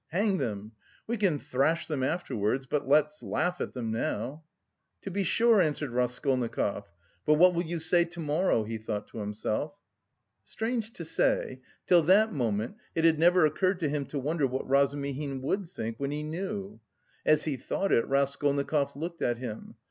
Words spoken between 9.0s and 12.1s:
to himself. Strange to say, till